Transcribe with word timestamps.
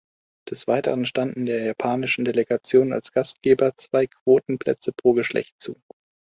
Des 0.49 0.67
Weiteren 0.67 1.05
standen 1.05 1.45
der 1.45 1.63
japanischen 1.63 2.25
Delegation 2.25 2.91
als 2.91 3.11
Gastgeber 3.11 3.77
zwei 3.77 4.07
Quotenplätze 4.07 4.93
pro 4.93 5.13
Geschlecht 5.13 5.53
zu. 5.61 5.79